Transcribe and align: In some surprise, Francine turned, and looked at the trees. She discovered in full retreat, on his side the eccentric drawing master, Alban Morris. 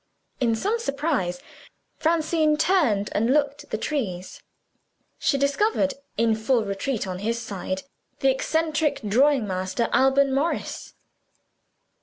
In 0.39 0.55
some 0.55 0.79
surprise, 0.79 1.39
Francine 1.95 2.57
turned, 2.57 3.11
and 3.13 3.31
looked 3.31 3.63
at 3.65 3.69
the 3.69 3.77
trees. 3.77 4.41
She 5.19 5.37
discovered 5.37 5.93
in 6.17 6.33
full 6.33 6.65
retreat, 6.65 7.05
on 7.05 7.19
his 7.19 7.37
side 7.39 7.83
the 8.19 8.31
eccentric 8.31 9.01
drawing 9.07 9.45
master, 9.45 9.89
Alban 9.93 10.33
Morris. 10.33 10.95